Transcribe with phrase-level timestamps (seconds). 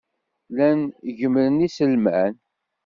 [0.51, 0.79] Llan
[1.17, 2.33] gemmren iselman.